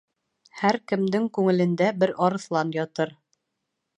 [0.61, 3.13] Һәр кемдең күңелендә бер арыҫлан ятыр.